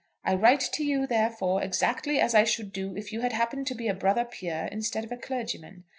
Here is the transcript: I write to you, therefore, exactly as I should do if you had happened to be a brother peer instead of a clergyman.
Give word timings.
I 0.23 0.33
write 0.33 0.61
to 0.61 0.83
you, 0.83 1.05
therefore, 1.05 1.61
exactly 1.61 2.19
as 2.19 2.33
I 2.33 2.43
should 2.43 2.73
do 2.73 2.95
if 2.97 3.13
you 3.13 3.21
had 3.21 3.33
happened 3.33 3.67
to 3.67 3.75
be 3.75 3.87
a 3.87 3.93
brother 3.93 4.25
peer 4.25 4.67
instead 4.71 5.03
of 5.03 5.11
a 5.11 5.15
clergyman. 5.17 5.83